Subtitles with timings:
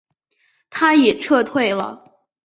[0.71, 2.03] 他也撤退了。